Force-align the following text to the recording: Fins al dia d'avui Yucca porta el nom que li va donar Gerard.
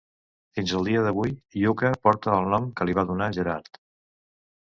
Fins 0.59 0.71
al 0.77 0.87
dia 0.89 1.01
d'avui 1.07 1.33
Yucca 1.65 1.91
porta 2.07 2.33
el 2.37 2.49
nom 2.53 2.67
que 2.79 2.87
li 2.91 2.97
va 3.01 3.03
donar 3.11 3.31
Gerard. 3.39 3.81